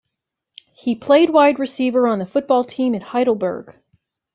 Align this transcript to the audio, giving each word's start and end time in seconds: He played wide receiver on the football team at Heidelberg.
He 0.73 0.95
played 0.95 1.29
wide 1.29 1.59
receiver 1.59 2.07
on 2.07 2.17
the 2.17 2.25
football 2.25 2.63
team 2.63 2.95
at 2.95 3.03
Heidelberg. 3.03 3.75